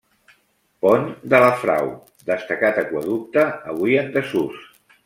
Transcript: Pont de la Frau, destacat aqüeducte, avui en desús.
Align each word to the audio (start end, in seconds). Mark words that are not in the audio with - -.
Pont 0.85 1.05
de 1.33 1.41
la 1.43 1.51
Frau, 1.65 1.91
destacat 2.33 2.83
aqüeducte, 2.87 3.49
avui 3.77 3.99
en 4.05 4.15
desús. 4.19 4.63